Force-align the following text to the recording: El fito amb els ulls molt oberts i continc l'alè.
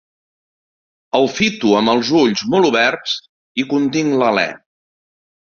El 1.19 1.27
fito 1.33 1.75
amb 1.81 1.93
els 1.93 2.09
ulls 2.21 2.45
molt 2.55 2.71
oberts 2.71 3.15
i 3.65 3.67
continc 3.75 4.19
l'alè. 4.23 4.51